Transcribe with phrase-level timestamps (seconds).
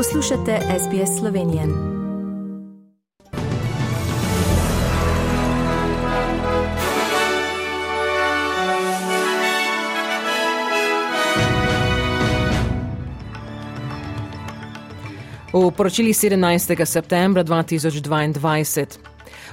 [0.00, 1.66] Poslušate SBS Slovenije.
[15.52, 16.84] V poročili 17.
[16.84, 18.86] septembra 2022.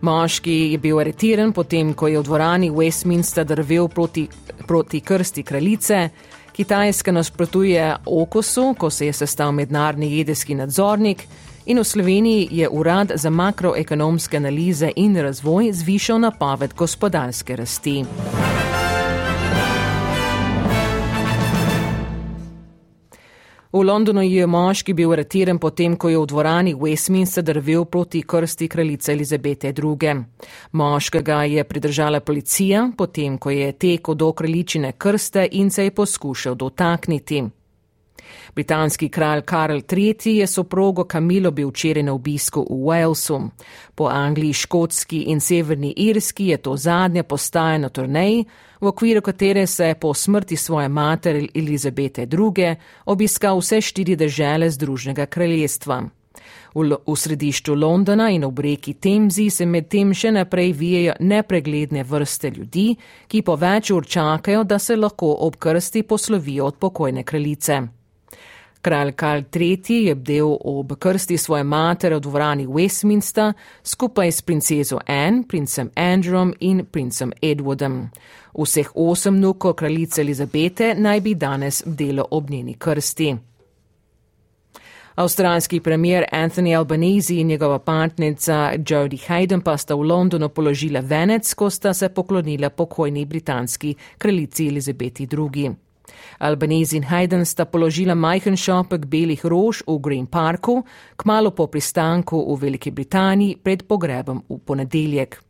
[0.00, 4.28] Moški je bil aretiran potem, ko je v dvorani Westminster drvel proti,
[4.66, 6.08] proti krsti kraljice.
[6.52, 11.24] Kitajska nasprotuje Okosu, ko se je sestal mednarodni jedrski nadzornik,
[11.66, 18.04] in v Sloveniji je Urad za makroekonomske analize in razvoj zvišal napoved gospodarske rasti.
[23.72, 28.68] V Londonu je moški bil aretiran potem, ko je v dvorani Westminster drvel proti krsti
[28.68, 30.12] kraljice Elizabete II.
[30.72, 36.54] Moškega je pridržala policija, potem, ko je tekel do kraljičine krste in se je poskušal
[36.54, 37.42] dotakniti.
[38.54, 43.40] Britanski kralj Karl III je soprogo Kamilo bil včeraj na obisku v Walesu.
[43.94, 48.44] Po Angliji, Škotski in Severni Irski je to zadnja postaja na turneji,
[48.80, 54.70] v okviru katere se je po smrti svoje matere Elizabete II obiskal vse štiri države
[54.70, 56.02] Združnega kraljestva.
[56.74, 62.50] V, v središču Londona in ob reki Temzi se medtem še naprej vijejo nepregledne vrste
[62.50, 62.96] ljudi,
[63.28, 68.01] ki po več ur čakajo, da se lahko ob krsti poslovijo od pokojne kraljice.
[68.82, 73.52] Kralj Karl III je bdel ob krsti svoje matere v dvorani Westminster
[73.82, 78.08] skupaj s princezo Anne, princem Andrewom in princem Edwardom.
[78.58, 83.36] Vseh osem nukov kraljice Elizabete naj bi danes bdelo ob njeni krsti.
[85.14, 91.54] Avstralski premier Anthony Albanese in njegova partnerca Jodie Hayden pa sta v Londonu položila venec,
[91.54, 95.70] ko sta se poklonila pokojni britanski kraljici Elizabeti II.
[96.38, 100.82] Albanese in Hayden sta položila majhen šopek belih rož v Green Parku,
[101.16, 105.40] kmalo po pristanku v Veliki Britaniji pred pogrebom v ponedeljek.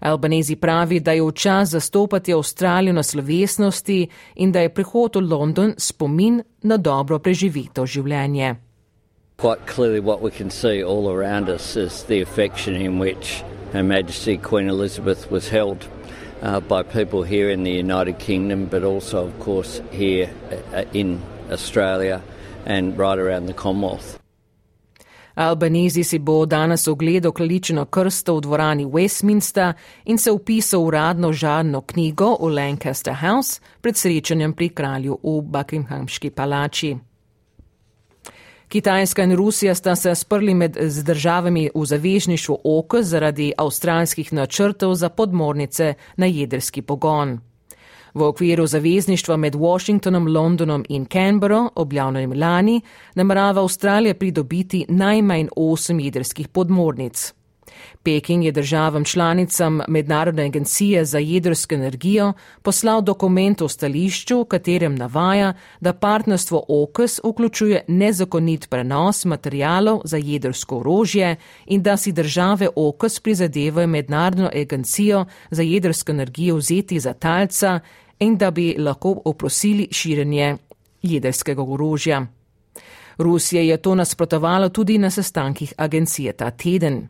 [0.00, 5.20] Albanese pravi, da je v čas zastopati Avstralijo na slovesnosti in da je prihod v
[5.20, 8.56] London spomin na dobro preživito življenje.
[9.36, 13.82] Quite clearly, what we can see all around us is the affection in which Her
[13.82, 15.88] Majesty Queen Elizabeth was held
[16.46, 20.30] uh, by people here in the United Kingdom, but also, of course, here
[20.72, 21.20] uh, in
[21.50, 22.22] Australia
[22.64, 24.18] and right around the Commonwealth.
[25.36, 29.72] Albanezi si bo danes ogledal kraljičino krsto v dvorani Westminster
[30.04, 35.42] in se upisal v uradno žarno knjigo v Lancaster House pred srečanjem pri kralju v
[35.42, 36.96] Buckinghamski palači.
[38.68, 45.08] Kitajska in Rusija sta se sprli med državami v zavežništvu OK zaradi avstralskih načrtov za
[45.08, 47.38] podmornice na jedrski pogon.
[48.14, 52.80] V okviru zavezništva med Washingtonom, Londonom in Canberra, objavljenim lani,
[53.14, 57.35] namerava Avstralija pridobiti najmanj osem jedrskih podmornic.
[58.02, 62.32] Peking je državam članicam Mednarodne agencije za jedrsko energijo
[62.62, 70.16] poslal dokument o stališču, v katerem navaja, da partnerstvo OKS vključuje nezakonit prenos materijalov za
[70.16, 71.36] jedrsko orožje
[71.66, 77.80] in da si države OKS prizadevajo Mednarodno agencijo za jedrsko energijo vzeti za talca
[78.18, 80.56] in da bi lahko oprosili širjenje
[81.02, 82.26] jedrskega orožja.
[83.18, 87.08] Rusija je to nasprotovala tudi na sestankih agencije ta teden.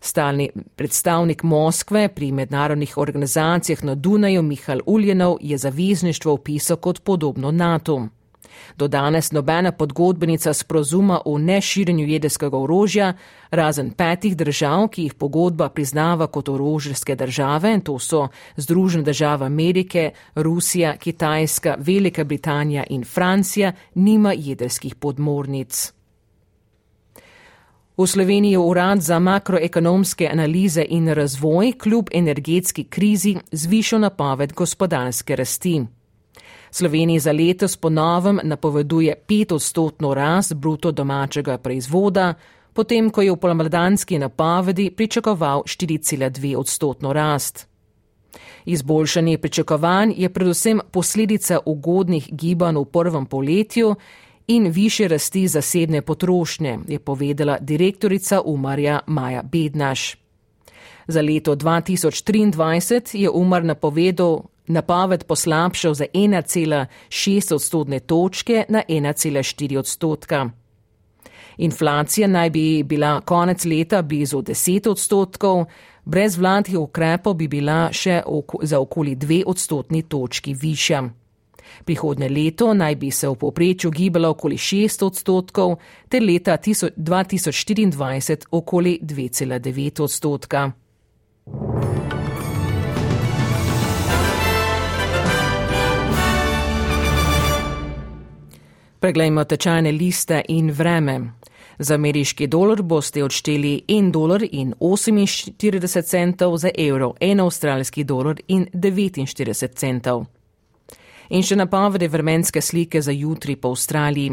[0.00, 7.50] Stalni predstavnik Moskve pri mednarodnih organizacijah na Dunaju Mihal Uljenov je zavezništvo opisal kot podobno
[7.50, 8.08] NATO.
[8.76, 13.14] Do danes nobena podgodbenica sporozuma o neširjenju jedrskega orožja,
[13.50, 19.46] razen petih držav, ki jih pogodba priznava kot orožarske države, in to so Združene države
[19.46, 25.92] Amerike, Rusija, Kitajska, Velika Britanija in Francija, nima jedrskih podmornic.
[27.96, 35.86] V Sloveniji urad za makroekonomske analize in razvoj kljub energetski krizi zvišal napoved gospodarske rasti.
[36.76, 42.34] Sloveniji za letos ponovem napoveduje pet odstotno rast bruto domačega proizvoda,
[42.72, 47.66] potem ko je v pomladanski napovedi pričakoval 4,2 odstotno rast.
[48.64, 53.94] Izboljšanje pričakovanj je predvsem posledica ugodnih gibanj v prvem poletju
[54.46, 60.16] in više rasti zasebne potrošnje, je povedala direktorica Umarja Maja Bednaš.
[61.08, 70.50] Za leto 2023 je Umar napovedal napoved poslabšal za 1,6 odstotne točke na 1,4 odstotka.
[71.56, 75.64] Inflacija naj bi bila konec leta blizu 10 odstotkov,
[76.04, 78.22] brez vladnih ukrepov bi bila še
[78.62, 81.08] za okoli 2 odstotni točki višja.
[81.84, 85.76] Prihodne leto naj bi se v povprečju gibalo okoli 6 odstotkov,
[86.08, 90.72] ter leta 2024 okoli 2,9 odstotka.
[99.06, 101.20] Preglejmo tečajne liste in vreme.
[101.78, 108.40] Za ameriški dolar boste odšteli 1 dolar in 48 centov, za evro 1 avstralski dolar
[108.48, 110.24] in 49 centov.
[111.30, 114.32] In še napovedi vremenske slike za jutri po Avstraliji.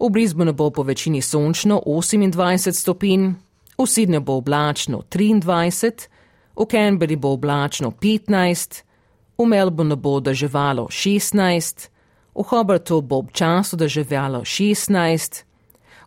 [0.00, 3.28] V Brisbaneu bo po večini sončno 28 stopinj,
[3.78, 6.08] v Sydneyju bo oblačno 23,
[6.56, 8.82] v Canberri bo oblačno 15,
[9.38, 11.88] v Melbourneu bo deževalo 16,
[12.38, 15.42] v Hobartu bo občasno deževalo 16,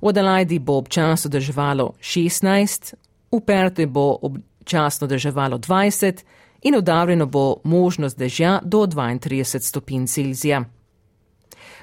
[0.01, 2.93] v Adelaidi bo občasno deževalo 16,
[3.31, 6.23] v Pertu bo občasno deževalo 20
[6.63, 10.63] in v Darwinu bo možnost dežja do 32 stopinj Celzija.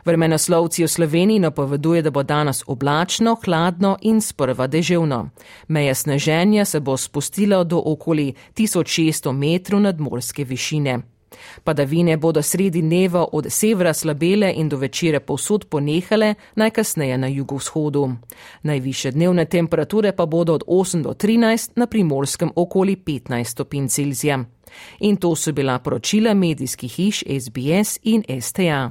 [0.04, 5.28] Vremenoslovci v Sloveniji napoveduje, da bo danes oblačno, hladno in sprva deževno.
[5.68, 11.17] Meja sneženja se bo spustila do okoli 1600 metrov nadmorske višine.
[11.64, 18.10] Padavine bodo sredi dneva od severa slabele in do večere povsod ponehale, najkasneje na jugovzhodu.
[18.62, 24.44] Najviše dnevne temperature pa bodo od 8 do 13, na primorskem okoli 15 stopinj Celzija.
[25.00, 28.90] In to so bila poročila medijskih hiš SBS in STA.